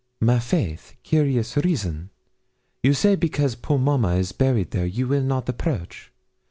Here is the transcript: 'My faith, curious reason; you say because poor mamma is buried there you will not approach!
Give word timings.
'My 0.19 0.39
faith, 0.39 0.95
curious 1.03 1.55
reason; 1.57 2.09
you 2.81 2.91
say 2.95 3.15
because 3.15 3.53
poor 3.53 3.77
mamma 3.77 4.15
is 4.15 4.31
buried 4.31 4.71
there 4.71 4.87
you 4.87 5.05
will 5.07 5.21
not 5.21 5.47
approach! 5.47 6.11